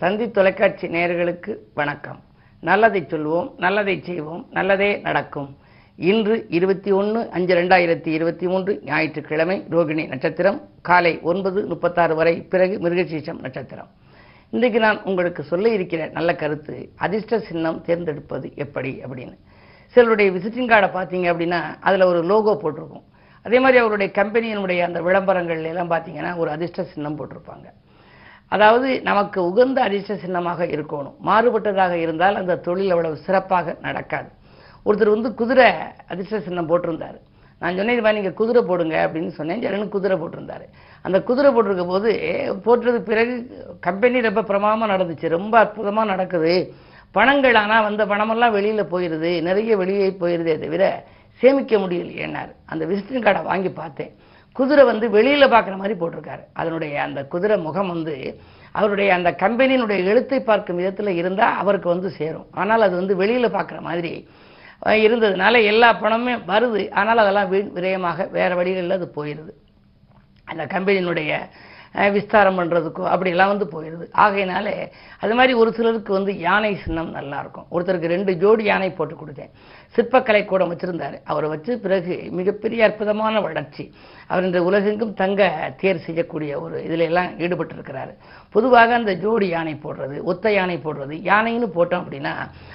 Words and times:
தந்தி 0.00 0.24
தொலைக்காட்சி 0.30 0.86
நேயர்களுக்கு 0.86 1.52
வணக்கம். 1.74 2.18
நல்லதை 2.62 3.00
சொல்வோம் 3.02 3.46
நல்லதை 3.56 4.02
செய்வோம் 4.04 4.42
நல்லதே 4.50 4.88
நடக்கும். 5.06 5.56
இன்று 5.96 6.46
இருபத்தி 6.48 6.90
ஒன்று 6.90 7.30
அஞ்சு 7.30 7.54
ரெண்டாயிரத்தி 7.54 8.06
இருபத்தி 8.06 8.46
மூன்று 8.46 8.72
ஞாயிற்றுக்கிழமை 8.84 9.56
ரோகிணி 9.70 10.04
நட்சத்திரம் 10.06 10.58
காலை 10.88 11.20
ஒன்பது 11.20 11.66
முப்பத்தாறு 11.66 12.14
வரை 12.14 12.34
பிறகு 12.42 12.76
மிருகசீஷம் 12.78 13.40
நட்சத்திரம். 13.40 13.88
இன்றைக்கு 14.50 14.78
நான் 14.78 15.02
உங்களுக்கு 15.02 15.44
சொல்ல 15.52 15.68
இருக்கிற 15.68 16.10
நல்ல 16.18 16.34
கருத்து 16.34 16.76
அதிர்ஷ்ட 16.96 17.38
சின்னம் 17.38 17.82
தேர்ந்தெடுப்பது 17.82 18.52
எப்படி 18.54 18.92
அப்படின்னு. 19.04 19.34
சிலருடைய 19.94 20.30
விசிட்டிங் 20.36 20.70
கார்டை 20.74 20.90
பார்த்தீங்க 20.98 21.32
அப்படின்னா 21.34 21.62
அதில் 21.80 22.08
ஒரு 22.12 22.22
லோகோ 22.32 22.54
போட்டிருக்கும். 22.62 23.06
அதே 23.42 23.60
மாதிரி 23.60 23.80
அவருடைய 23.84 24.12
கம்பெனியினுடைய 24.20 24.82
அந்த 24.90 25.02
விளம்பரங்கள்ல 25.02 25.74
எல்லாம் 25.74 25.90
பார்த்தீங்கன்னா 25.90 26.36
ஒரு 26.36 26.50
அதிர்ஷ்ட 26.50 26.84
சின்னம் 26.84 27.18
போட்டிருப்பாங்க. 27.18 27.66
அதாவது 28.54 28.88
நமக்கு 29.08 29.38
உகந்த 29.50 29.78
அதிர்ஷ்ட 29.86 30.16
சின்னமாக 30.24 30.66
இருக்கணும். 30.74 31.16
மாறுபட்டதாக 31.28 31.94
இருந்தால் 32.04 32.40
அந்த 32.40 32.58
தொழில் 32.66 32.92
அவ்வளவு 32.94 33.16
சிறப்பாக 33.26 33.76
நடக்காது. 33.86 34.28
ஒருத்தர் 34.86 35.14
வந்து 35.14 35.30
குதிரை 35.40 35.68
அதிர்ஷ்ட 36.12 36.40
சின்னம் 36.48 36.68
போட்டிருந்தார். 36.70 37.16
நான் 37.62 37.76
சொன்னேன் 37.78 37.96
இது 37.96 38.04
மாதிரி 38.04 38.18
நீங்கள் 38.18 38.38
குதிரை 38.40 38.60
போடுங்க 38.70 38.96
அப்படின்னு 39.06 39.32
சொன்னேன். 39.38 39.62
ஜனனு 39.64 39.84
குதிரை 39.94 40.16
போட்டிருந்தார். 40.22 40.64
அந்த 41.06 41.18
குதிரை 41.28 41.50
போட்டிருக்க 41.54 41.84
போது 41.92 42.10
போட்டது 42.66 42.98
பிறகு 43.10 43.34
கம்பெனி 43.86 44.20
ரொம்ப 44.28 44.42
பிரமாதமாக 44.50 44.92
நடந்துச்சு. 44.94 45.28
ரொம்ப 45.36 45.54
அற்புதமாக 45.64 46.10
நடக்குது. 46.12 46.54
பணங்கள் 47.16 47.58
ஆனால் 47.62 47.86
வந்த 47.88 48.02
பணமெல்லாம் 48.12 48.54
வெளியில் 48.56 48.90
போயிடுது 48.92 49.30
நிறைய 49.48 49.76
வெளியே 49.82 50.08
போயிடுதே 50.22 50.56
தவிர 50.64 50.84
சேமிக்க 51.42 51.78
முடியலையேன்னார். 51.82 52.52
அந்த 52.72 52.82
விசிட்டிங் 52.90 53.26
கார்டை 53.26 53.42
வாங்கி 53.50 53.72
பார்த்தேன். 53.80 54.12
குதிரை 54.58 54.82
வந்து 54.90 55.06
வெளியில் 55.16 55.52
பார்க்குற 55.54 55.74
மாதிரி 55.80 55.94
போட்டிருக்காரு. 56.00 56.42
அதனுடைய 56.60 56.94
அந்த 57.06 57.20
குதிரை 57.34 57.56
முகம் 57.66 57.92
வந்து 57.94 58.14
அவருடைய 58.78 59.10
அந்த 59.18 59.30
கம்பெனியினுடைய 59.42 59.98
எழுத்தை 60.10 60.38
பார்க்கும் 60.48 60.80
விதத்தில் 60.80 61.18
இருந்தால் 61.20 61.58
அவருக்கு 61.62 61.88
வந்து 61.94 62.08
சேரும். 62.18 62.48
ஆனால் 62.62 62.86
அது 62.86 62.94
வந்து 63.00 63.14
வெளியில் 63.22 63.54
பார்க்குற 63.56 63.78
மாதிரி 63.88 64.12
இருந்ததுனால 65.06 65.62
எல்லா 65.72 65.90
பணமும் 66.02 66.42
வருது. 66.50 66.82
ஆனால் 67.00 67.22
அதெல்லாம் 67.22 67.48
வீண் 67.52 67.70
விரயமாக 67.76 68.26
வேறு 68.36 68.58
வழிகளில் 68.58 68.98
அது 68.98 69.08
போயிடுது 69.18 69.54
அந்த 70.52 70.64
கம்பெனியினுடைய 70.74 71.38
விஸ்தாரம் 72.16 72.58
பண்ணுறதுக்கோ 72.60 73.04
அப்படியெல்லாம் 73.12 73.52
வந்து 73.52 73.66
போயிடுது 73.74 74.06
ஆகையினால 74.24 74.66
அது 75.24 75.34
மாதிரி 75.38 75.52
ஒரு 75.60 75.70
சிலருக்கு 75.76 76.12
வந்து 76.16 76.32
யானை 76.46 76.72
சின்னம் 76.82 77.14
நல்லாயிருக்கும் 77.18 77.68
ஒருத்தருக்கு 77.74 78.12
ரெண்டு 78.14 78.32
ஜோடி 78.42 78.64
யானை 78.70 78.90
போட்டு 78.98 79.14
கொடுத்தேன். 79.20 79.52
சிற்பக்கலை 79.94 80.42
கூடம் 80.44 80.70
வச்சிருந்தார். 80.72 81.16
அவரை 81.30 81.48
வச்சு 81.52 81.72
பிறகு 81.84 82.14
மிகப்பெரிய 82.38 82.80
அற்புதமான 82.88 83.40
வளர்ச்சி. 83.46 83.84
அவர் 84.30 84.46
இந்த 84.48 84.60
உலகெங்கும் 84.68 85.12
தங்க 85.20 85.40
தேர் 85.80 86.04
செய்யக்கூடிய 86.06 86.52
ஒரு 86.64 86.76
இதில் 86.86 87.04
எல்லாம் 87.08 87.30
ஈடுபட்டிருக்கிறாரு. 87.44 88.12
பொதுவாக 88.54 88.90
அந்த 89.00 89.12
ஜோடி 89.22 89.48
யானை 89.52 89.74
போடுறது 89.84 90.16
ஒத்த 90.30 90.52
யானை 90.56 90.76
போடுறது 90.86 91.14
யானைன்னு 91.30 91.68
போட்டோம் 91.76 92.02
அப்படின்னா 92.02 92.32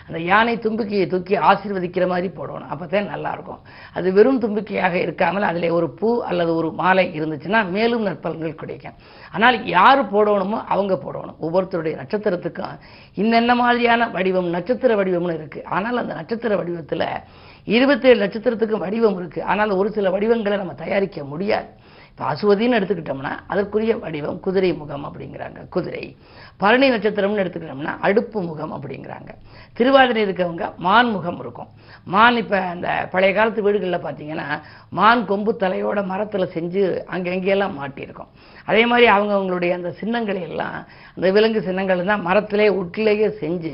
அந்த 0.07 0.19
யானை 0.31 0.53
தும்பிக்கையை 0.65 1.05
தூக்கி 1.13 1.35
ஆசீர்வதிக்கிற 1.49 2.05
மாதிரி 2.13 2.29
போடணும். 2.39 2.71
அப்போ 2.73 2.85
தான் 2.93 3.11
நல்லாயிருக்கும். 3.13 3.61
அது 3.97 4.07
வெறும் 4.17 4.41
தும்பிக்கையாக 4.45 4.95
இருக்காமல் 5.05 5.47
அதில் 5.49 5.75
ஒரு 5.77 5.89
பூ 5.99 6.11
அல்லது 6.29 6.53
ஒரு 6.61 6.71
மாலை 6.81 7.05
இருந்துச்சுன்னா 7.19 7.61
மேலும் 7.75 8.07
நற்பலன்கள் 8.09 8.59
கிடைக்கும். 8.63 8.97
ஆனால் 9.35 9.57
யார் 9.77 10.03
போடணுமோ 10.15 10.59
அவங்க 10.75 10.93
போடணும். 11.05 11.37
ஒவ்வொருத்தருடைய 11.45 11.95
நட்சத்திரத்துக்கும் 12.01 12.79
இன்னென்ன 13.21 13.51
மாதிரியான 13.63 14.09
வடிவம் 14.17 14.49
நட்சத்திர 14.57 14.95
வடிவம்னு 15.01 15.37
இருக்குது 15.39 15.67
ஆனால் 15.77 16.01
அந்த 16.03 16.13
நட்சத்திர 16.21 16.55
வடிவத்தில் 16.61 17.00
இருபத்தேழு 17.63 18.25
நட்சத்திரத்துக்கும் 18.25 18.83
வடிவம் 18.85 19.17
இருக்கு. 19.17 19.43
ஆனால் 19.43 19.69
ஒரு 19.69 19.91
சில 19.91 20.09
வடிவங்களை 20.09 20.57
நம்ம 20.57 20.73
தயாரிக்க 20.73 21.23
முடியாது. 21.23 21.67
இப்போ 22.09 22.23
அசுவதின்னு 22.33 22.79
எடுத்துக்கிட்டோம்னா 22.79 23.33
அதற்குரிய 23.47 23.97
வடிவம் 23.97 24.39
குதிரை 24.39 24.73
முகம் 24.73 25.05
அப்படிங்கிறாங்க. 25.05 25.67
குதிரை. 25.69 26.17
பரணி 26.61 26.87
நட்சத்திரம்னு 26.93 27.43
எடுத்துக்கிட்டோம்னா 27.43 27.93
அடுப்பு 28.07 28.39
முகம் 28.49 28.73
அப்படிங்கிறாங்க. 28.77 29.31
திருவாதிரை 29.77 30.21
இருக்கவங்க 30.27 30.65
மான் 30.85 31.11
முகம் 31.15 31.39
இருக்கும். 31.43 31.69
மான் 32.13 32.39
இப்போ 32.41 32.57
அந்த 32.73 32.87
பழைய 33.13 33.31
காலத்து 33.37 33.65
வீடுகளில் 33.65 34.05
பார்த்தீங்கன்னா 34.05 34.47
மான் 34.99 35.21
கொம்பு 35.31 35.51
தலையோட 35.63 35.99
மரத்தில் 36.11 36.53
செஞ்சு 36.55 36.83
அங்கங்கெல்லாம் 37.15 37.77
மாட்டியிருக்கும். 37.81 38.31
அதே 38.69 38.81
மாதிரி 38.89 39.05
அவங்க 39.13 39.31
அவங்களுடைய 39.37 39.71
அந்த 39.77 39.91
சின்னங்களை 39.99 40.41
எல்லாம் 40.49 40.75
அந்த 41.15 41.27
விலங்கு 41.35 41.61
சின்னங்கள் 41.67 42.09
தான் 42.11 42.25
மரத்திலே 42.27 42.67
உட்டிலேயே 42.81 43.29
செஞ்சு 43.43 43.71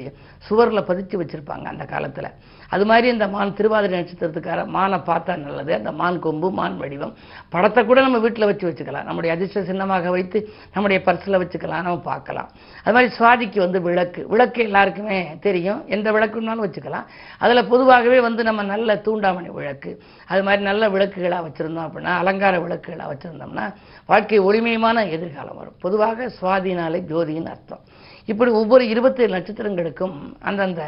சுவரில் 0.48 0.88
பதிச்சு 0.90 1.16
வச்சுருப்பாங்க 1.22 1.66
அந்த 1.74 1.86
காலத்தில். 1.94 2.30
அது 2.76 2.86
மாதிரி 2.90 3.08
இந்த 3.14 3.26
மான் 3.34 3.54
திருவாதிரை 3.58 3.96
நட்சத்திரத்துக்கார 4.00 4.62
மானை 4.76 4.98
பார்த்தா 5.10 5.34
நல்லது. 5.44 5.72
அந்த 5.78 5.92
மான் 6.00 6.18
கொம்பு 6.26 6.48
மான் 6.60 6.78
வடிவம். 6.82 7.14
படத்தை 7.54 7.82
கூட 7.90 8.00
நம்ம 8.06 8.20
வீட்டில் 8.26 8.50
வச்சு 8.50 8.66
வச்சுக்கலாம். 8.70 9.08
நம்முடைய 9.10 9.34
அதிர்ஷ்ட 9.36 9.64
சின்னமாக 9.70 10.12
வைத்து 10.16 10.40
நம்முடைய 10.76 11.00
பர்ஸில் 11.08 11.40
வச்சுக்கலாம். 11.44 11.86
நம்ம 11.88 12.02
பார்க்கலாம். 12.12 12.50
அது 12.84 12.94
மாதிரி 12.96 13.10
சுவாதிக்கு 13.18 13.60
வந்து 13.60 13.82
விளக்கு. 13.82 14.28
விளக்கு 14.28 14.64
எல்லாருக்குமே 14.64 15.38
தெரியும். 15.40 15.88
எந்த 15.88 16.12
விளக்குனாலும் 16.12 16.66
வச்சுக்கலாம். 16.66 17.08
அதில் 17.40 17.68
பொதுவாகவே 17.68 18.20
வந்து 18.20 18.44
நம்ம 18.44 18.64
நல்ல 18.64 18.96
தூண்டாமணி 19.06 19.52
விளக்கு. 19.52 20.04
அது 20.28 20.44
மாதிரி 20.44 20.64
நல்ல 20.64 20.90
விளக்குகளாக 20.90 21.46
வச்சுருந்தோம் 21.48 21.88
அப்படின்னா 21.88 22.14
அலங்கார 22.24 22.58
விளக்குகளாக 22.58 23.12
வச்சுருந்தோம்னா 23.14 23.74
வாழ்க்கை 24.06 24.40
ஒளிமயமான 24.40 25.10
எதிர்காலம் 25.10 25.58
வரும். 25.58 25.78
பொதுவாக 25.80 26.32
சுவாதினாலே 26.42 27.02
ஜோதின்னு 27.12 27.54
அர்த்தம். 27.56 27.84
இப்படி 28.26 28.52
ஒவ்வொரு 28.52 28.88
இருபத்தேழு 28.88 29.36
நட்சத்திரங்களுக்கும் 29.36 30.16
அந்தந்த 30.42 30.84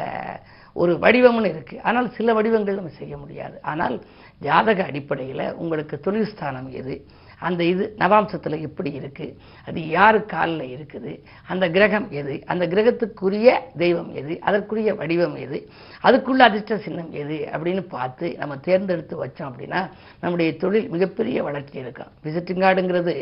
ஒரு 0.72 0.92
வடிவம்னு 0.94 1.50
இருக்குது 1.52 1.80
ஆனால் 1.82 2.10
சில 2.10 2.32
வடிவங்கள் 2.32 2.74
நம்ம 2.74 2.90
செய்ய 2.98 3.16
முடியாது. 3.16 3.58
ஆனால் 3.62 4.02
ஜாதக 4.38 4.84
அடிப்படையில் 4.84 5.54
உங்களுக்கு 5.54 6.00
தொழில் 6.00 6.26
ஸ்தானம் 6.26 6.70
எது? 6.70 7.06
அந்த 7.40 7.64
இது 7.64 7.84
நவாம்சத்தில் 7.98 8.56
எப்படி 8.60 8.90
இருக்குது 8.98 9.34
அது 9.66 9.88
யார் 9.88 10.18
காலில் 10.32 10.64
இருக்குது? 10.74 11.12
அந்த 11.46 11.64
கிரகம் 11.76 12.06
எது? 12.20 12.34
அந்த 12.46 12.64
கிரகத்துக்குரிய 12.66 13.50
தெய்வம் 13.82 14.10
எது? 14.14 14.34
அதற்குரிய 14.40 14.94
வடிவம் 14.94 15.36
எது? 15.36 15.58
அதுக்குள்ள 16.04 16.42
அதிர்ஷ்ட 16.48 16.78
சின்னம் 16.86 17.12
எது? 17.22 17.38
அப்படின்னு 17.52 17.84
பார்த்து 17.96 18.26
நம்ம 18.38 18.58
தேர்ந்தெடுத்து 18.68 19.24
வச்சோம் 19.24 19.48
அப்படின்னா 19.50 19.80
நம்முடைய 20.20 20.56
தொழில் 20.56 20.88
மிகப்பெரிய 20.88 21.42
வளர்ச்சி 21.42 21.78
இருக்கும். 21.78 22.10
விசிட்டிங் 22.24 22.62
கார்டுங்கிறது 22.64 23.14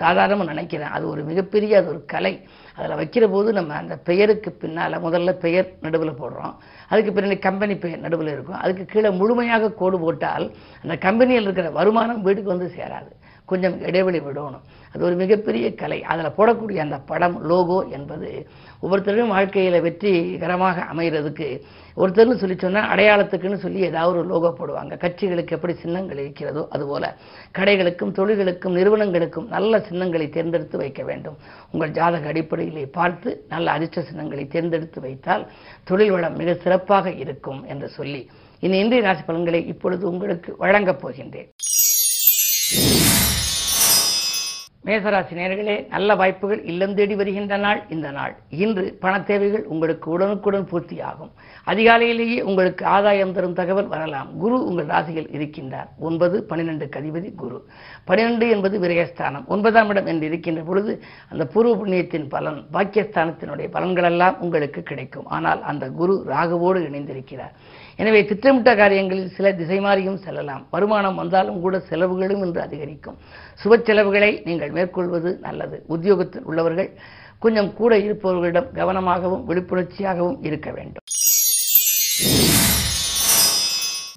சாதாரணமாக 0.00 0.50
நினைக்கிறேன். 0.52 0.92
அது 0.96 1.08
ஒரு 1.08 1.22
மிகப்பெரிய 1.30 1.78
அது 1.78 1.88
ஒரு 1.88 2.02
கலை. 2.14 2.34
அதில் 2.76 2.98
வைக்கிற 3.00 3.24
போது 3.30 3.52
நம்ம 3.52 3.74
அந்த 3.74 3.96
பெயருக்கு 4.08 4.50
பின்னால் 4.52 5.02
முதல்ல 5.06 5.32
பெயர் 5.46 5.68
நடுவில் 5.80 6.20
போடுறோம். 6.20 6.54
அதுக்கு 6.88 7.10
பின்னாடி 7.16 7.38
கம்பெனி 7.38 7.74
பெயர் 7.76 8.04
நடுவில் 8.06 8.32
இருக்கும். 8.34 8.60
அதுக்கு 8.64 8.84
கீழே 8.84 9.10
முழுமையாக 9.10 9.72
கோடு 9.72 9.98
போட்டால் 10.00 10.46
அந்த 10.82 10.96
கம்பெனியில் 11.06 11.42
இருக்கிற 11.42 11.70
வருமானம் 11.70 12.22
வீட்டுக்கு 12.22 12.54
வந்து 12.56 12.70
சேராது. 12.76 13.10
கொஞ்சம் 13.52 13.76
இடைவெளி 13.88 14.20
விடணும். 14.26 14.64
அது 14.92 15.04
ஒரு 15.08 15.16
மிகப்பெரிய 15.22 15.66
கலை. 15.82 15.98
அதில் 16.12 16.36
போடக்கூடிய 16.38 16.78
அந்த 16.86 16.96
படம் 17.10 17.36
லோகோ 17.50 17.78
என்பது 17.96 18.28
ஒவ்வொருத்தரும் 18.80 19.34
வாழ்க்கையில் 19.34 19.84
வெற்றிகரமாக 19.86 20.84
அமைகிறதுக்கு 20.92 21.48
ஒருத்தர்னு 21.96 22.40
சொல்லி 22.42 22.56
சொன்னால் 22.58 22.90
அடையாளத்துக்குன்னு 22.92 23.62
சொல்லி 23.64 23.80
ஏதாவது 23.90 24.12
ஒரு 24.18 24.22
லோகோ 24.32 24.50
போடுவாங்க. 24.58 24.94
கட்சிகளுக்கு 25.04 25.56
எப்படி 25.56 25.74
சின்னங்கள் 25.82 26.22
இருக்கிறதோ 26.24 26.62
அதுபோல். 26.70 27.08
கடைகளுக்கும் 27.58 28.14
தொழில்களுக்கும் 28.18 28.76
நிறுவனங்களுக்கும் 28.78 29.48
நல்ல 29.56 29.80
சின்னங்களை 29.88 30.28
தேர்ந்தெடுத்து 30.36 30.78
வைக்க 30.78 31.02
வேண்டும். 31.10 31.38
உங்கள் 31.72 31.96
ஜாதக 31.98 32.28
அடிப்படையிலே 32.32 32.84
பார்த்து 32.98 33.30
நல்ல 33.48 33.70
அதிர்ஷ்ட 33.76 34.06
சின்னங்களை 34.10 34.46
தேர்ந்தெடுத்து 34.46 35.00
வைத்தால் 35.06 35.44
தொழில் 35.90 36.14
வளம் 36.16 36.38
மிக 36.42 36.54
சிறப்பாக 36.64 37.12
இருக்கும் 37.24 37.60
என்று 37.72 37.88
சொல்லி. 37.98 38.22
இனி 38.64 38.78
இன்றைய 38.78 39.04
ராசி 39.04 39.22
பலன்களை 39.26 39.60
இப்பொழுது 39.72 40.04
உங்களுக்கு 40.12 40.50
வழங்கப் 40.62 41.02
போகின்றேன். 41.02 41.50
மேசராசி 44.84 45.34
நேர்களே 45.36 45.88
நல்ல 45.88 46.14
வாய்ப்புகள் 46.14 46.64
இல்லம் 46.64 46.94
தேடி 46.94 47.14
வருகின்ற 47.14 47.56
நாள் 47.56 47.82
இந்த 47.88 48.10
நாள். 48.10 48.36
இன்று 48.48 48.96
பண 49.00 49.20
தேவைகள் 49.22 49.64
உங்களுக்கு 49.64 50.10
உடனுக்குடன் 50.10 50.68
பூர்த்தியாகும். 50.70 51.30
அதிகாலையிலேயே 51.66 52.40
உங்களுக்கு 52.40 52.86
ஆதாயம் 52.86 53.32
தரும் 53.32 53.52
தகவல் 53.52 53.86
வரலாம். 53.86 54.38
குரு 54.38 54.64
உங்கள் 54.64 54.86
ராசியில் 54.86 55.28
இருக்கின்றார். 55.32 55.88
ஒன்பது 55.98 56.44
பனிரெண்டு 56.44 56.88
கதிபதி 56.96 57.34
குரு. 57.34 57.68
பன்னிரெண்டு 58.04 58.48
என்பது 58.48 58.80
விரயஸ்தானம். 58.80 59.46
ஒன்பதாம் 59.46 59.88
இடம் 59.88 60.06
என்று 60.06 60.26
இருக்கின்ற 60.26 60.62
பொழுது 60.62 61.02
அந்த 61.28 61.46
பூர்வ 61.46 61.74
புண்ணியத்தின் 61.76 62.28
பலன் 62.28 62.66
பாக்கியஸ்தானத்தினுடைய 62.72 63.68
பலன்களெல்லாம் 63.72 64.38
உங்களுக்கு 64.38 64.82
கிடைக்கும். 64.82 65.26
ஆனால் 65.26 65.62
அந்த 65.62 65.90
குரு 65.90 66.24
ராகுவோடு 66.26 66.80
இணைந்திருக்கிறார். 66.88 67.52
எனவே 68.00 68.20
திட்டமிட்ட 68.28 68.70
காரியங்களில் 68.80 69.32
சில 69.36 69.46
திசை 69.60 69.78
மாறியும் 69.84 70.20
செல்லலாம். 70.24 70.62
வருமானம் 70.74 71.18
வந்தாலும் 71.20 71.58
கூட 71.64 71.76
செலவுகளும் 71.88 72.42
இன்று 72.44 72.60
அதிகரிக்கும். 72.66 73.16
சுப 73.62 73.78
செலவுகளை 73.88 74.30
நீங்கள் 74.44 74.70
மேற்கொள்வது 74.76 75.30
நல்லது. 75.46 75.78
உத்தியோகத்தில் 75.94 76.46
உள்ளவர்கள் 76.50 76.88
கொஞ்சம் 77.44 77.70
கூட 77.80 77.92
இருப்பவர்களிடம் 78.06 78.70
கவனமாகவும் 78.78 79.44
விழிப்புணர்ச்சியாகவும் 79.48 80.38
இருக்க 80.48 80.70
வேண்டும். 80.70 81.04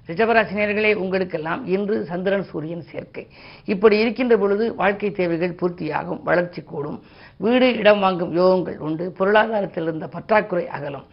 ரிஷபராசினியர்களே 0.08 0.94
உங்களுக்கெல்லாம் 1.02 1.60
இன்று 1.74 1.94
சந்திரன் 2.08 2.48
சூரியன் 2.48 2.86
சேர்க்கை. 2.90 3.26
இப்படி 3.74 3.98
இருக்கின்ற 3.98 4.34
பொழுது 4.42 4.64
வாழ்க்கை 4.80 5.10
தேவைகள் 5.20 5.58
பூர்த்தியாகும் 5.60 6.22
வளர்ச்சி 6.22 6.62
கூடும். 6.62 6.98
வீடு 7.44 7.68
இடம் 7.82 8.02
வாங்கும் 8.06 8.34
யோகங்கள் 8.40 8.76
உண்டு. 8.88 9.06
பொருளாதாரத்தில் 9.18 9.86
இருந்த 9.88 10.08
பற்றாக்குறை 10.16 10.66
அகலும். 10.78 11.06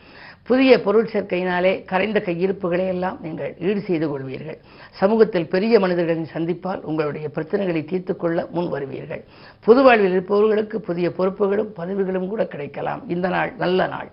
புதிய 0.51 0.71
பொருள் 0.85 1.09
சேர்க்கையினாலே 1.13 1.71
கரைந்த 1.91 2.19
கையிருப்புகளை 2.27 2.85
எல்லாம் 2.93 3.17
நீங்கள் 3.25 3.51
ஈடு 3.67 3.81
செய்து 3.87 4.07
கொள்வீர்கள். 4.07 4.57
சமூகத்தில் 5.01 5.47
பெரிய 5.53 5.73
மனிதர்களின் 5.83 6.31
சந்திப்பால் 6.33 6.81
உங்களுடைய 6.89 7.27
பிரச்சனைகளை 7.35 7.81
தீர்த்து 7.91 8.15
கொள்ள 8.15 8.47
முன் 8.55 8.69
வருவீர்கள். 8.73 9.21
பொது 9.67 9.83
வாழ்வில் 9.83 10.11
இருப்பவர்களுக்கு 10.11 10.79
புதிய 10.89 11.09
பொறுப்புகளும் 11.19 11.71
பதவிகளும் 11.79 12.27
கூட 12.33 12.45
கிடைக்கலாம். 12.53 13.03
இந்த 13.15 13.29
நாள் 13.35 13.51
நல்ல 13.63 13.87
நாள். 13.95 14.09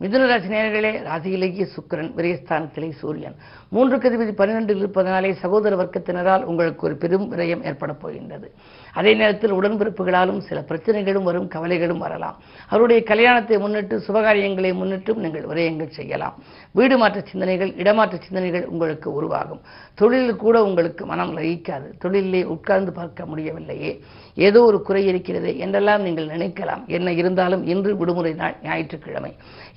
மிதுன 0.00 0.26
ராசி 0.26 0.48
நேயர்களே 0.48 0.90
ராசியிலேயே 1.06 1.64
சுக்கிரன் 1.74 2.10
விரயஸ்தானத்திலே 2.16 2.90
சூரியன். 2.90 3.34
மூன்று 3.68 3.96
கதிபதி 3.96 4.32
பன்னிரெண்டில் 4.40 4.82
இருப்பதனாலே 4.82 5.32
சகோதர 5.32 5.76
வர்க்கத்தினரால் 5.76 6.42
உங்களுக்கு 6.42 6.86
ஒரு 6.86 6.96
பெரும் 6.96 7.32
விரயம் 7.32 7.64
ஏற்பட 7.64 7.92
போகின்றது. 7.92 8.52
அதே 8.92 9.14
நேரத்தில் 9.14 9.52
உடன்பிறப்புகளாலும் 9.52 10.38
சில 10.38 10.64
பிரச்சனைகளும் 10.68 11.22
வரும் 11.22 11.48
கவலைகளும் 11.48 11.98
வரலாம். 11.98 12.36
அவருடைய 12.68 13.02
கல்யாணத்தை 13.02 13.58
முன்னிட்டு 13.58 14.02
சுபகாரியங்களை 14.08 14.70
முன்னிட்டும் 14.74 15.22
நீங்கள் 15.24 15.46
விரயங்கள் 15.46 15.96
செய்யலாம். 15.98 16.36
வீடு 16.72 16.98
மாற்ற 16.98 17.20
சிந்தனைகள் 17.20 17.74
இடமாற்ற 17.74 18.16
சிந்தனைகள் 18.16 18.66
உங்களுக்கு 18.66 19.12
உருவாகும். 19.12 19.60
தொழிலில் 19.94 20.36
கூட 20.36 20.64
உங்களுக்கு 20.64 21.06
மனம் 21.06 21.36
லயிக்காது. 21.36 21.90
தொழிலே 21.98 22.44
உட்கார்ந்து 22.44 22.92
பார்க்க 22.92 23.26
முடியவில்லையே. 23.26 24.02
ஏதோ 24.46 24.60
ஒரு 24.70 24.78
குறை 24.88 25.02
இருக்கிறது 25.10 25.50
என்றெல்லாம் 25.64 26.04
நீங்கள் 26.06 26.32
நினைக்கலாம். 26.34 26.82
என்ன 26.96 27.12
இருந்தாலும் 27.20 27.62
இன்று 27.72 27.92
விடுமுறை 28.00 28.32
நாள் 28.42 28.56
ஞாயிற்றுக்கிழமை. 28.66 29.32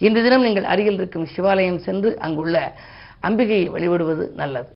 இன்று 0.08 0.22
தினம் 0.26 0.46
நீங்கள் 0.48 0.70
அருகில் 0.74 1.00
இருக்கும் 1.00 1.30
சிவாலயம் 1.36 1.84
சென்று 1.88 2.12
அங்குள்ள 2.28 2.58
அம்பிகையை 3.30 3.68
வழிபடுவது 3.76 4.26
நல்லது. 4.42 4.72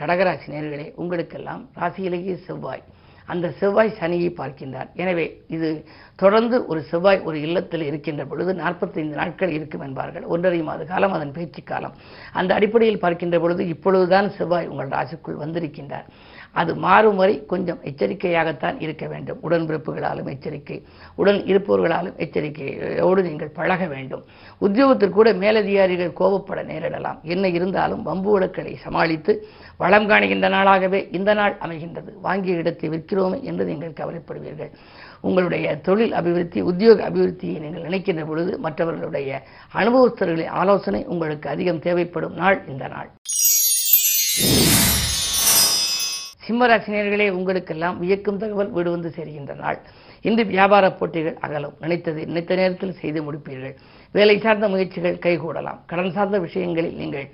கடகராசி 0.00 0.48
நேர்களே 0.54 0.86
உங்களுக்கெல்லாம் 1.02 1.62
ராசியிலேயே 1.80 2.34
செவ்வாய். 2.46 2.84
அந்த 3.32 3.46
செவ்வாய் 3.60 3.96
சனியை 4.00 4.28
பார்க்கின்றார். 4.40 4.88
எனவே 5.02 5.24
இது 5.54 5.68
தொடர்ந்து 6.22 6.56
ஒரு 6.70 6.80
செவ்வாய் 6.90 7.24
ஒரு 7.28 7.38
இல்லத்தில் 7.46 7.84
இருக்கின்ற 7.88 8.22
பொழுது 8.30 8.52
நாற்பத்தைந்து 8.60 9.14
நாட்கள் 9.20 9.54
இருக்கும் 9.56 9.84
என்பார்கள். 9.86 10.26
ஒன்றரை 10.34 10.60
மாத 10.68 10.84
காலம் 10.90 11.14
அதன் 11.16 11.34
பேச்சு 11.36 11.62
காலம். 11.70 11.96
அந்த 12.40 12.50
அடிப்படையில் 12.58 13.02
பார்க்கின்ற 13.04 13.38
பொழுது 13.44 13.64
இப்பொழுதுதான் 13.74 14.28
செவ்வாய் 14.38 14.70
உங்கள் 14.72 14.94
ராசிக்குள் 14.96 15.42
வந்திருக்கின்றார். 15.44 16.06
அது 16.52 16.72
மாறும் 16.84 17.18
வரை 17.20 17.34
கொஞ்சம் 17.52 17.80
எச்சரிக்கையாகத்தான் 17.90 18.76
இருக்க 18.84 19.06
வேண்டும். 19.06 19.38
உடன்பிறப்புகளாலும் 19.46 20.30
எச்சரிக்கை 20.34 20.78
உடன் 21.20 21.40
இருப்பவர்களாலும் 21.50 22.16
எச்சரிக்கையோடு 22.24 23.22
நீங்கள் 23.28 23.54
பழக 23.58 23.86
வேண்டும். 23.86 24.24
உத்தியோகத்தில் 24.66 25.16
கூட 25.18 25.32
மேலதிகாரிகள் 25.32 26.16
கோபப்பட 26.20 26.62
நேரிடலாம். 26.72 27.18
என்ன 27.22 27.48
இருந்தாலும் 27.48 28.02
வம்பு 28.02 28.30
வழக்களை 28.32 28.74
சமாளித்து 28.84 29.34
வளம் 29.76 30.08
காணுகின்ற 30.10 30.48
நாளாகவே 30.56 31.00
இந்த 31.18 31.30
நாள் 31.34 31.56
அமைகின்றது. 31.64 32.10
வாங்கிய 32.26 32.62
இடத்தை 32.62 32.88
விற்கிறோமே 32.88 33.40
என்று 33.42 33.64
நீங்கள் 33.64 33.98
கவலைப்படுவீர்கள். 34.00 34.72
உங்களுடைய 35.20 35.66
தொழில் 35.86 36.16
அபிவிருத்தி 36.18 36.60
உத்தியோக 36.70 37.02
அபிவிருத்தியை 37.08 37.58
நீங்கள் 37.64 37.86
நினைக்கின்ற 37.88 38.24
பொழுது 38.24 38.58
மற்றவர்களுடைய 38.58 39.42
அனுபவஸ்தர்களின் 39.80 40.54
ஆலோசனை 40.62 41.04
உங்களுக்கு 41.14 41.48
அதிகம் 41.54 41.84
தேவைப்படும் 41.86 42.38
நாள் 42.42 42.58
இந்த 42.72 42.86
நாள். 42.88 43.10
சிம்மராசினியர்களே 46.46 47.30
உங்களுக்கெல்லாம் 47.30 47.96
வியக்கும் 47.98 48.38
தகவல் 48.38 48.70
வீடு 48.70 48.90
வந்து 48.90 49.12
சேர்கின்ற 49.16 49.54
நாள். 49.56 49.78
இன்று 50.22 50.44
வியாபார 50.46 50.84
போட்டிகள் 50.92 51.36
அகலும். 51.40 51.74
நினைத்தது 51.80 52.26
நினைத்த 52.26 52.54
நேரத்தில் 52.54 52.98
செய்து 53.00 53.20
முடிப்பீர்கள். 53.22 53.74
வேலை 54.12 54.36
சார்ந்த 54.38 54.68
முயற்சிகள் 54.68 55.22
கைகூடலாம். 55.26 55.80
கடன் 55.86 56.12
சார்ந்த 56.12 56.38
விஷயங்களில் 56.38 56.94
நீங்கள் 56.94 57.26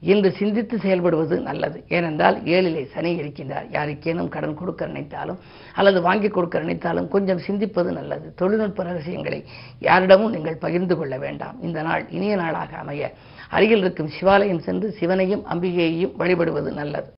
இன்று 0.00 0.30
சிந்தித்து 0.32 0.76
செயல்படுவது 0.76 1.36
நல்லது. 1.40 1.84
ஏனென்றால் 1.88 2.36
ஏழிலே 2.42 2.82
சனி 2.92 3.12
இருக்கின்றார் 3.20 3.66
யாருக்கேனும் 3.76 4.28
கடன் 4.28 4.54
கொடுக்க 4.54 4.86
நினைத்தாலும் 4.86 5.38
அல்லது 5.74 6.02
வாங்கி 6.02 6.28
கொடுக்க 6.28 6.58
நினைத்தாலும் 6.58 7.08
கொஞ்சம் 7.08 7.42
சிந்திப்பது 7.46 7.92
நல்லது. 7.92 8.34
தொழில்நுட்ப 8.34 8.82
ரகசியங்களை 8.82 9.44
யாரிடமும் 9.78 10.30
நீங்கள் 10.30 10.62
பகிர்ந்து 10.66 10.96
கொள்ள 10.96 11.18
வேண்டாம். 11.18 11.56
இந்த 11.62 11.82
நாள் 11.82 12.04
இனிய 12.10 12.36
நாளாக 12.36 12.76
அமைய. 12.76 13.12
அருகில் 13.48 13.78
இருக்கும் 13.78 14.12
சிவாலயம் 14.20 14.64
சென்று 14.68 14.90
சிவனையும் 14.90 15.44
அம்பிகையையும் 15.54 16.16
வழிபடுவது 16.16 16.72
நல்லது. 16.72 17.10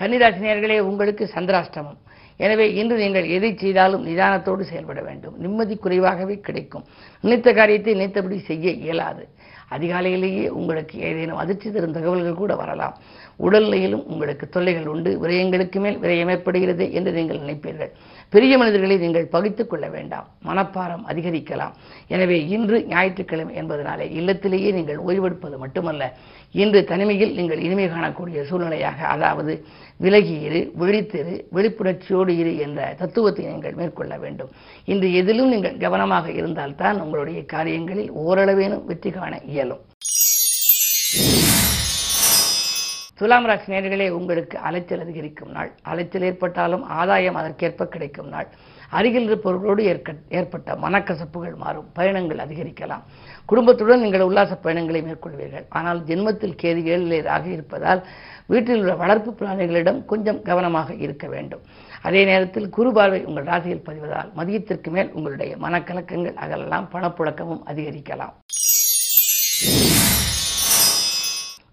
கன்னிராசினியர்களே 0.00 0.78
உங்களுக்கு 0.78 1.24
சந்திராஷ்டமம். 1.34 1.98
எனவே 2.36 2.74
இன்று 2.74 2.96
நீங்கள் 2.96 3.24
எதை 3.24 3.56
செய்தாலும் 3.56 4.06
நிதானத்தோடு 4.06 4.60
செயல்பட 4.60 5.00
வேண்டும். 5.02 5.34
நிம்மதி 5.38 5.74
குறைவாகவே 5.76 6.40
கிடைக்கும். 6.40 6.84
நினைத்த 7.20 7.52
காரியத்தை 7.52 7.92
நினைத்தபடி 7.94 8.38
செய்ய 8.38 8.70
இயலாது. 8.70 9.24
அதிகாலையிலேயே 9.70 10.48
உங்களுக்கு 10.48 11.00
ஏதேனும் 11.00 11.36
அதிர்ச்சி 11.36 11.68
தரும் 11.72 11.92
தகவல்கள் 11.92 12.40
கூட 12.40 12.54
வரலாம். 12.54 12.96
உடல்நிலையிலும் 13.40 14.04
உங்களுக்கு 14.06 14.48
தொல்லைகள் 14.48 14.86
உண்டு. 14.86 15.10
விரயங்களுக்கு 15.22 15.78
மேல் 15.80 15.98
விரயம் 15.98 16.30
ஏற்படுகிறது 16.30 16.92
என்று 16.92 17.12
நீங்கள் 17.12 17.42
நினைப்பீர்கள். 17.44 17.92
பெரிய 18.28 18.58
மனிதர்களை 18.58 18.96
நீங்கள் 18.98 19.28
பகித்துக் 19.32 19.70
கொள்ள 19.70 19.88
வேண்டாம். 19.88 20.26
மனப்பாரம் 20.46 21.04
அதிகரிக்கலாம். 21.06 21.74
எனவே 22.08 22.46
இன்று 22.46 22.86
ஞாயிற்றுக்கிழமை 22.88 23.54
என்பதனாலே 23.54 24.06
இல்லத்திலேயே 24.18 24.72
நீங்கள் 24.72 24.96
ஓய்வெடுப்பது 24.96 25.58
மட்டுமல்ல 25.58 26.12
இன்று 26.52 26.84
தனிமையில் 26.84 27.34
நீங்கள் 27.34 27.58
இனிமை 27.58 27.86
காணக்கூடிய 27.88 28.40
சூழ்நிலையாக 28.50 28.98
அதாவது 29.14 29.64
விலகி 30.00 30.40
இரு 30.40 30.72
விழித்திரு 30.80 31.34
விழிப்புணர்ச்சியோடு 31.56 32.28
இரு 32.28 32.58
என்ற 32.58 32.94
தத்துவத்தை 32.98 33.44
நீங்கள் 33.46 33.74
மேற்கொள்ள 33.74 34.18
வேண்டும். 34.18 34.50
இன்று 34.84 35.12
எதிலும் 35.12 35.48
நீங்கள் 35.48 35.76
கவனமாக 35.76 36.30
இருந்தால்தான் 36.30 37.00
உங்களுடைய 37.00 37.44
காரியங்களில் 37.44 38.12
ஓரளவேனும் 38.12 38.84
வெற்றி 38.84 39.10
காண 39.10 39.40
இயலும். 39.46 39.82
துலாம் 43.18 43.46
ராசி 43.48 43.72
நேர்களே 43.72 44.06
உங்களுக்கு 44.18 44.56
அலைச்சல் 44.68 45.02
அதிகரிக்கும் 45.04 45.50
நாள். 45.56 45.70
அலைச்சல் 45.90 46.26
ஏற்பட்டாலும் 46.28 46.84
ஆதாயம் 47.00 47.38
அதற்கேற்ப 47.40 47.86
கிடைக்கும் 47.94 48.30
நாள். 48.34 48.48
அருகில் 48.98 49.26
இருப்பவர்களோடு 49.28 49.82
ஏற்க 49.90 50.14
ஏற்பட்ட 50.38 50.74
மனக்கசப்புகள் 50.84 51.54
மாறும் 51.62 51.86
பயணங்கள் 51.98 52.42
அதிகரிக்கலாம். 52.44 53.04
குடும்பத்துடன் 53.50 54.02
நீங்கள் 54.04 54.26
உல்லாச 54.28 54.56
பயணங்களை 54.64 55.00
மேற்கொள்வீர்கள். 55.08 55.66
ஆனால் 55.78 56.00
ஜென்மத்தில் 56.08 56.58
கேது 56.62 56.82
ஏழிலேராக 56.94 57.46
இருப்பதால் 57.56 58.02
வீட்டில் 58.52 58.80
உள்ள 58.82 58.94
வளர்ப்பு 59.02 59.30
பிராணிகளிடம் 59.40 60.00
கொஞ்சம் 60.12 60.42
கவனமாக 60.48 60.94
இருக்க 61.04 61.26
வேண்டும். 61.34 61.64
அதே 62.08 62.22
நேரத்தில் 62.30 62.68
குரு 62.76 62.92
பார்வை 62.98 63.22
உங்கள் 63.30 63.48
ராசியில் 63.52 63.86
பதிவதால் 63.88 64.32
மதியத்திற்கு 64.40 64.90
மேல் 64.96 65.12
உங்களுடைய 65.18 65.54
மனக்கலக்கங்கள் 65.66 66.40
அகலலாம் 66.46 66.90
பணப்புழக்கமும் 66.94 67.64
அதிகரிக்கலாம். 67.72 68.36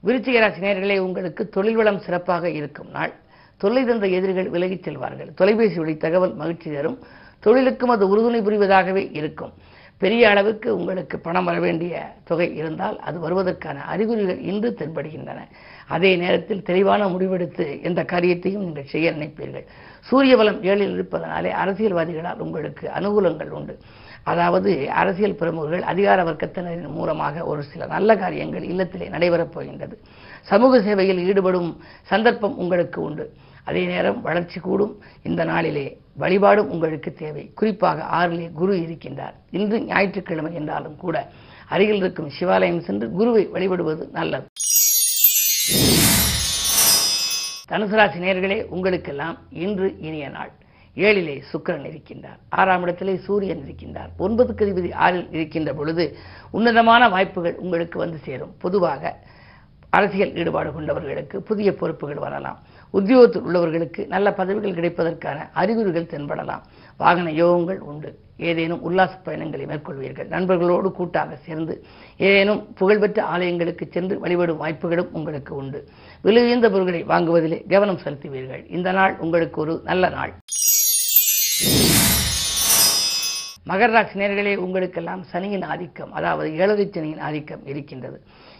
விருச்சிக 0.09 0.39
ராசி 0.39 0.61
நேர்களே 0.61 0.97
உங்களுக்கு 0.97 1.49
தொழில் 1.49 1.75
வளம் 1.75 1.99
சிறப்பாக 1.99 2.49
இருக்கும் 2.49 2.89
நாள். 2.89 3.13
தொல்லை 3.57 3.85
தந்த 3.85 4.07
எதிரிகள் 4.07 4.49
விலகிச் 4.49 4.83
செல்வார்கள். 4.83 5.33
தொலைபேசி 5.35 5.79
வழி 5.79 5.97
தகவல் 5.97 6.33
மகிழ்ச்சி 6.33 6.71
தரும். 6.71 6.99
தொழிலுக்கும் 7.39 7.89
அது 7.89 8.05
உறுதுணை 8.07 8.41
புரிவதாகவே 8.41 9.09
இருக்கும். 9.11 9.53
பெரிய 9.97 10.29
அளவுக்கு 10.29 10.75
உங்களுக்கு 10.75 11.19
பணம் 11.19 11.45
வர 11.45 11.59
வேண்டிய 11.59 12.13
தொகை 12.23 12.55
இருந்தால் 12.55 12.99
அது 12.99 13.19
வருவதற்கான 13.19 13.83
அறிகுறிகள் 13.83 14.39
இன்று 14.39 14.75
தென்படுகின்றன. 14.79 15.39
அதே 15.87 16.15
நேரத்தில் 16.15 16.63
தெளிவான 16.63 17.07
முடிவெடுத்து 17.07 17.83
எந்த 17.83 18.03
காரியத்தையும் 18.03 18.63
நீங்கள் 18.63 18.85
செய்ய 18.85 19.11
நினைப்பீர்கள். 19.11 19.65
சூரிய 19.99 20.37
பலம் 20.37 20.63
ஏழில் 20.63 20.93
இருப்பதனாலே 20.93 21.51
அரசியல்வாதிகளால் 21.65 22.37
உங்களுக்கு 22.37 22.89
அனுகூலங்கள் 22.95 23.49
உண்டு. 23.49 23.77
அதாவது 24.23 24.91
அரசியல் 24.91 25.35
பிரமுகர்கள் 25.35 25.81
அதிகார 25.81 26.23
வர்க்கத்தினரின் 26.23 26.87
மூலமாக 26.87 27.43
ஒரு 27.43 27.63
சில 27.63 27.85
நல்ல 27.85 28.17
காரியங்கள் 28.17 28.67
இல்லத்திலே 28.67 29.09
நடைபெறப் 29.09 29.51
போகின்றது. 29.51 30.01
சமூக 30.41 30.81
சேவையில் 30.81 31.25
ஈடுபடும் 31.25 31.81
சந்தர்ப்பம் 32.01 32.57
உங்களுக்கு 32.57 33.01
உண்டு. 33.01 33.33
அதே 33.63 33.85
நேரம் 33.85 34.21
வளர்ச்சி 34.21 34.59
கூடும். 34.59 34.99
இந்த 35.23 35.43
நாளிலே 35.43 36.01
வழிபாடும் 36.13 36.69
உங்களுக்கு 36.69 37.13
தேவை. 37.13 37.51
குறிப்பாக 37.55 38.03
ஆறிலே 38.03 38.51
குரு 38.51 38.75
இருக்கின்றார். 38.75 39.33
இன்று 39.49 39.81
ஞாயிற்றுக்கிழமை 39.81 40.53
என்றாலும் 40.53 40.95
கூட 40.95 41.29
அருகில் 41.67 41.95
இருக்கும் 41.95 42.31
சிவாலயம் 42.39 42.79
சென்று 42.79 43.11
குருவை 43.11 43.47
வழிபடுவது 43.47 44.09
நல்லது. 44.11 44.45
தனுசு 47.69 47.95
ராசி 47.95 48.19
நேர்களே 48.19 48.65
உங்களுக்கெல்லாம் 48.65 49.37
இன்று 49.49 49.95
இனிய 49.99 50.29
நாள். 50.29 50.51
ஏழிலே 50.95 51.41
சுக்கிரன் 51.53 51.85
இருக்கின்றார். 51.89 52.39
ஆறாம் 52.49 52.81
இடத்திலே 52.81 53.15
சூரியன் 53.15 53.63
இருக்கின்றார். 53.67 54.09
ஒன்பது 54.17 54.53
அதிபதி 54.53 54.93
ஆறில் 54.93 55.31
இருக்கின்ற 55.31 55.73
பொழுது 55.73 56.17
உன்னதமான 56.51 57.09
வாய்ப்புகள் 57.09 57.55
உங்களுக்கு 57.55 57.99
வந்து 57.99 58.17
சேரும். 58.17 58.55
பொதுவாக 58.57 59.17
அரசியல் 59.89 60.35
ஈடுபாடு 60.35 60.81
கொண்டவர்களுக்கு 60.81 61.37
புதிய 61.37 61.73
பொறுப்புகள் 61.73 62.15
வரலாம். 62.15 62.59
உத்தியோகத்தில் 62.89 63.41
உள்ளவர்களுக்கு 63.41 64.07
நல்ல 64.07 64.33
பதவிகள் 64.33 64.73
கிடைப்பதற்கான 64.73 65.49
அறிகுறிகள் 65.53 66.03
தென்படலாம். 66.03 66.61
வாகன 66.97 67.31
யோகங்கள் 67.31 67.77
உண்டு. 67.77 68.19
ஏதேனும் 68.37 68.81
உல்லாச 68.81 69.15
பயணங்களை 69.15 69.65
மேற்கொள்வீர்கள். 69.65 70.27
நண்பர்களோடு 70.27 70.91
கூட்டாக 70.91 71.35
சேர்ந்து 71.35 71.85
ஏதேனும் 72.17 72.73
புகழ்பெற்ற 72.73 73.23
ஆலயங்களுக்கு 73.23 73.91
சென்று 73.91 74.19
வழிபடும் 74.19 74.57
வாய்ப்புகளும் 74.57 75.13
உங்களுக்கு 75.13 75.55
உண்டு. 75.55 75.87
விலியர்ந்த 76.23 76.71
பொருட்களை 76.71 77.03
வாங்குவதிலே 77.03 77.69
கவனம் 77.69 77.99
செலுத்துவீர்கள். 78.03 78.71
இந்த 78.71 78.91
நாள் 78.91 79.17
உங்களுக்கு 79.19 79.61
ஒரு 79.61 79.81
நல்ல 79.83 80.09
நாள். 80.09 80.33
மகர 83.69 83.89
ராசி 83.95 84.15
நேர்களே 84.19 84.53
உங்களுக்கெல்லாம் 84.65 85.23
சனியின் 85.31 85.65
ஆதிக்கம் 85.71 86.11
அதாவது 86.17 86.49
ஏழரை 86.61 86.85
சனியின் 86.95 87.23
ஆதிக்கம் 87.27 87.65
இருக்கின்றது. 87.71 88.17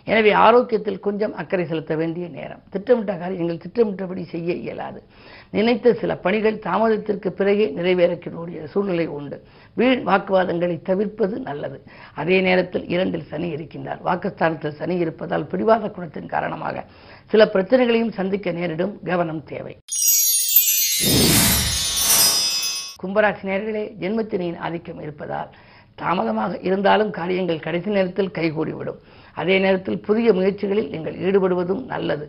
எனவே 0.07 0.31
ஆரோக்கியத்தில் 0.45 0.99
கொஞ்சம் 1.05 1.33
அக்கறை 1.41 1.65
செலுத்த 1.65 1.93
வேண்டிய 1.95 2.25
நேரம். 2.35 2.61
திட்டமிட்ட 2.73 3.13
காரியங்கள் 3.23 3.61
திட்டமிட்டபடி 3.65 4.23
செய்ய 4.33 4.53
இயலாது. 4.53 4.99
நினைத்த 5.57 5.93
சில 5.93 6.11
பணிகள் 6.25 6.57
தாமதத்திற்கு 6.67 7.31
பிறகே 7.39 7.67
நிறைவேறக்கூடிய 7.77 8.59
சூழ்நிலை 8.73 9.07
உண்டு. 9.17 9.37
வீண் 9.75 10.03
வாக்குவாதங்களை 10.07 10.77
தவிர்ப்பது 10.81 11.37
நல்லது. 11.39 11.79
அதே 12.15 12.39
நேரத்தில் 12.41 12.87
இரண்டில் 12.87 13.29
சனி 13.31 13.49
இருக்கின்றார். 13.55 14.03
வாக்குஸ்தானத்தில் 14.09 14.77
சனி 14.81 14.97
இருப்பதால் 15.05 15.49
பிடிவாத 15.53 15.91
குணத்தின் 15.97 16.33
காரணமாக 16.35 16.85
சில 17.25 17.45
பிரச்சனைகளையும் 17.55 18.15
சந்திக்க 18.19 18.51
நேரிடும் 18.51 18.95
கவனம் 19.03 19.43
தேவை. 19.43 19.75
கும்பராசி 23.01 23.44
நேர்களே 23.50 23.84
ஜென்மத்தினியின் 24.01 24.58
ஆதிக்கம் 24.58 25.01
இருப்பதால் 25.01 25.50
தாமதமாக 25.96 26.60
இருந்தாலும் 26.62 27.12
காரியங்கள் 27.12 27.60
கடைசி 27.60 27.89
நேரத்தில் 27.89 28.36
கைகூடிவிடும். 28.38 29.00
அதே 29.34 29.60
நேரத்தில் 29.60 30.00
புதிய 30.00 30.34
முயற்சிகளில் 30.34 30.89
நீங்கள் 30.89 31.13
ஈடுபடுவதும் 31.13 31.86
நல்லது. 31.86 32.25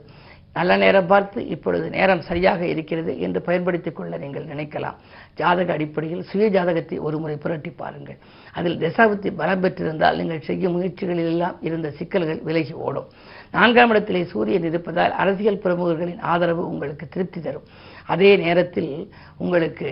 நல்ல 0.52 0.76
நேரம் 0.76 1.06
பார்த்து 1.06 1.48
இப்பொழுது 1.48 1.90
நேரம் 1.90 2.20
சரியாக 2.20 2.66
இருக்கிறது 2.66 3.18
என்று 3.18 3.40
பயன்படுத்திக் 3.42 3.96
கொள்ள 3.96 4.18
நீங்கள் 4.18 4.44
நினைக்கலாம். 4.44 4.96
ஜாதக 5.34 5.72
அடிப்படையில் 5.72 6.22
சுய 6.22 6.48
ஜாதகத்தை 6.48 6.98
ஒருமுறை 6.98 7.36
புரட்டி 7.36 7.70
பாருங்கள். 7.70 8.18
அதில் 8.52 8.78
தசாபத்தி 8.78 9.30
பலம் 9.36 9.62
பெற்றிருந்தால் 9.64 10.16
நீங்கள் 10.16 10.40
செய்யும் 10.40 10.74
முயற்சிகளிலெல்லாம் 10.76 11.56
இருந்த 11.60 11.90
சிக்கல்கள் 11.90 12.42
விலகி 12.42 12.72
ஓடும். 12.72 13.08
நான்காம் 13.50 13.90
இடத்திலே 13.90 14.24
சூரியன் 14.24 14.64
இருப்பதால் 14.64 15.12
அரசியல் 15.12 15.62
பிரமுகர்களின் 15.64 16.20
ஆதரவு 16.20 16.68
உங்களுக்கு 16.68 17.08
திருப்தி 17.08 17.40
தரும். 17.40 17.68
அதே 18.06 18.36
நேரத்தில் 18.36 18.92
உங்களுக்கு 19.38 19.90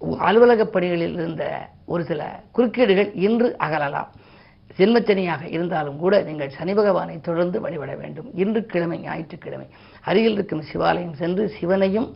அலுவலக 0.00 0.64
பணிகளில் 0.64 1.12
இருந்த 1.12 1.68
ஒரு 1.86 2.04
சில 2.04 2.40
குறுக்கீடுகள் 2.52 3.10
இன்று 3.14 3.56
அகலலாம். 3.58 4.08
ஜென்மச்சனியாக 4.78 5.42
இருந்தாலும் 5.48 5.98
கூட 5.98 6.22
நீங்கள் 6.22 6.50
சனி 6.50 6.74
பகவானை 6.74 7.20
தொடர்ந்து 7.20 7.60
வழிபட 7.60 7.94
வேண்டும். 7.96 8.28
இன்று 8.34 8.66
கிழமை 8.66 8.98
ஞாயிற்றுக்கிழமை. 8.98 9.66
அருகில் 10.04 10.32
இருக்கும் 10.32 10.64
சிவாலயம் 10.72 11.12
சென்று 11.12 11.48
சிவனையும் 11.48 12.08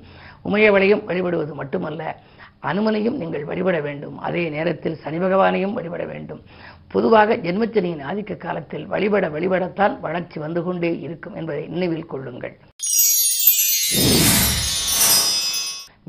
உமையவளையும் 0.44 1.04
வழிபடுவது 1.04 1.54
மட்டுமல்ல 1.54 2.16
அனுமனையும் 2.60 3.16
நீங்கள் 3.16 3.44
வழிபட 3.44 3.80
வேண்டும். 3.80 4.18
அதே 4.18 4.48
நேரத்தில் 4.48 4.96
சனி 4.96 5.18
பகவானையும் 5.18 5.72
வழிபட 5.72 6.04
வேண்டும். 6.04 6.42
பொதுவாக 6.88 7.36
ஜென்மச்சனியின் 7.36 8.04
ஆதிக்க 8.10 8.36
காலத்தில் 8.36 8.86
வழிபட 8.86 9.28
வழிபடத்தான் 9.28 10.00
வளர்ச்சி 10.00 10.40
வந்து 10.40 10.62
கொண்டே 10.62 10.98
இருக்கும் 10.98 11.34
என்பதை 11.34 11.66
நினைவில் 11.66 12.06
கொள்ளுங்கள். 12.06 12.56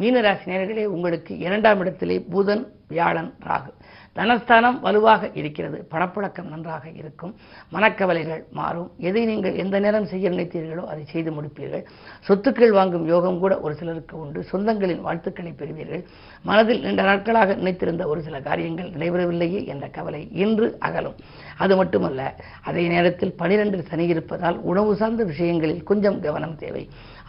மீனராசி 0.01 0.45
நேர்களே 0.45 0.83
உங்களுக்கு 0.85 1.37
இரண்டாம் 1.37 1.79
இடத்திலே 1.79 2.19
புதன் 2.19 2.71
வியாழன் 2.87 3.33
ராகு. 3.47 3.71
தனஸ்தானம் 4.15 4.79
வலுவாக 4.79 5.29
இருக்கிறது. 5.33 5.87
பணப்பழக்கம் 5.91 6.49
நன்றாக 6.49 6.89
இருக்கும். 6.89 7.35
மனக்கவலைகள் 7.71 8.43
மாறும். 8.51 8.91
எதை 8.97 9.25
நீங்கள் 9.25 9.55
எந்த 9.55 9.79
நேரம் 9.79 10.05
செய்ய 10.05 10.29
நினைத்தீர்களோ 10.29 10.83
அதை 10.85 11.03
செய்து 11.05 11.31
முடிப்பீர்கள். 11.31 11.85
சொத்துக்கள் 12.27 12.69
வாங்கும் 12.69 13.05
யோகம் 13.07 13.39
கூட 13.39 13.59
ஒரு 13.59 13.75
சிலருக்கு 13.75 14.19
உண்டு. 14.19 14.45
சொந்தங்களின் 14.51 15.01
வாழ்த்துக்களை 15.01 15.51
பெறுவீர்கள். 15.51 16.03
மனதில் 16.41 16.81
நீண்ட 16.81 17.01
நாட்களாக 17.01 17.53
நினைத்திருந்த 17.53 18.07
ஒரு 18.07 18.21
சில 18.21 18.39
காரியங்கள் 18.41 18.89
நடைபெறவில்லையே 18.89 19.67
என்ற 19.67 19.87
கவலை 19.87 20.27
இன்று 20.31 20.75
அகலும். 20.79 21.15
அது 21.63 21.73
மட்டுமல்ல 21.79 22.21
அதே 22.69 22.83
நேரத்தில் 22.93 23.33
பனிரெண்டில் 23.39 23.87
சனி 23.89 24.05
இருப்பதால் 24.13 24.57
உணவு 24.71 24.91
சார்ந்த 25.01 25.23
விஷயங்களில் 25.31 25.83
கொஞ்சம் 25.89 26.19
கவனம் 26.25 26.55
தேவை. 26.63 26.83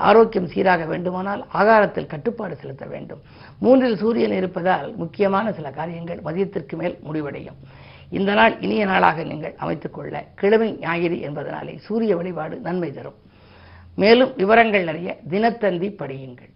ஆரோக்கியம் 0.08 0.50
சீராக 0.52 0.84
வேண்டுமானால் 0.92 1.42
ஆகாரத்தில் 1.60 2.10
கட்டுப்பாடு 2.12 2.56
செலுத்த 2.62 2.84
வேண்டும். 2.94 3.22
மூன்றில் 3.64 4.00
சூரியன் 4.02 4.36
இருப்பதால் 4.40 4.88
முக்கியமான 5.02 5.52
சில 5.58 5.70
காரியங்கள் 5.78 6.20
மதியத்திற்கு 6.24 6.76
மேல் 6.82 6.96
முடிவடையும். 7.08 7.58
இந்த 8.18 8.30
நாள் 8.38 8.54
இனிய 8.60 8.84
நாளாக 8.92 9.22
நீங்கள் 9.32 9.58
அமைத்துக்கொள்ள 9.64 10.24
கிழமை 10.40 10.70
ஞாயிறு 10.80 11.18
என்பதனாலே 11.28 11.74
சூரிய 11.88 12.16
வழிபாடு 12.16 12.56
நன்மை 12.66 12.90
தரும். 12.98 13.18
மேலும் 14.02 14.32
விவரங்கள் 14.40 14.86
அறிய 14.92 15.10
தினத்தந்தி 15.30 15.90
படியுங்கள். 16.02 16.52